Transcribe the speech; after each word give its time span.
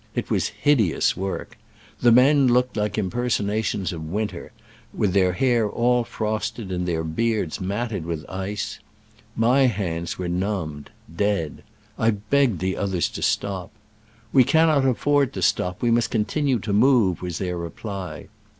It 0.15 0.31
was 0.31 0.47
hideous 0.47 1.15
work. 1.15 1.59
The 1.99 2.11
men 2.11 2.47
looked 2.47 2.75
like 2.75 2.97
impersonations 2.97 3.93
of 3.93 4.03
Winter, 4.09 4.51
with 4.95 5.13
their 5.13 5.33
hair 5.33 5.69
all 5.69 6.03
frosted 6.03 6.71
and 6.71 6.87
their 6.87 7.03
beards 7.03 7.61
matted 7.61 8.07
with 8.07 8.27
ice. 8.27 8.79
My 9.35 9.67
hands 9.67 10.17
were 10.17 10.27
numb 10.27 10.85
ed— 10.87 10.89
dead. 11.15 11.63
I 11.99 12.09
begged 12.09 12.61
the 12.61 12.77
others 12.77 13.09
to 13.09 13.21
stop." 13.21 13.69
We 14.33 14.43
cannot 14.43 14.87
afford 14.87 15.33
to 15.33 15.43
stop: 15.43 15.83
we 15.83 15.91
must 15.91 16.09
con 16.09 16.25
tinue 16.25 16.59
to 16.63 16.73
move," 16.73 17.21
was 17.21 17.37
their 17.37 17.59
reply. 17.59 18.27